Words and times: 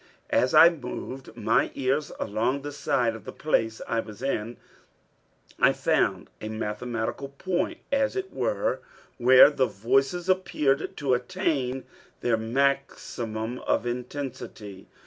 As 0.31 0.55
I 0.55 0.67
moved 0.69 1.37
my 1.37 1.69
ears 1.75 2.11
along 2.19 2.63
the 2.63 2.71
side 2.71 3.13
of 3.15 3.23
the 3.23 3.31
place 3.31 3.83
I 3.87 3.99
was 3.99 4.23
in, 4.23 4.57
I 5.59 5.73
found 5.73 6.31
a 6.41 6.49
mathematical 6.49 7.29
point 7.29 7.81
as 7.91 8.15
it 8.15 8.33
were, 8.33 8.79
where 9.19 9.51
the 9.51 9.67
voices 9.67 10.27
appeared 10.27 10.97
to 10.97 11.13
attain 11.13 11.85
their 12.21 12.35
maximum 12.35 13.59
of 13.59 13.85
intensity. 13.85 14.87